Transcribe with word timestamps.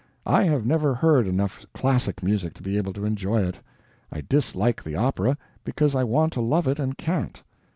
I 0.25 0.45
have 0.45 0.65
never 0.65 0.95
heard 0.95 1.27
enough 1.27 1.63
classic 1.75 2.23
music 2.23 2.55
to 2.55 2.63
be 2.63 2.75
able 2.75 2.91
to 2.93 3.05
enjoy 3.05 3.43
it. 3.43 3.59
I 4.11 4.21
dislike 4.21 4.83
the 4.83 4.95
opera 4.95 5.37
because 5.63 5.93
I 5.93 6.03
want 6.03 6.33
to 6.33 6.41
love 6.41 6.67
it 6.67 6.79
and 6.79 6.97
can't. 6.97 7.43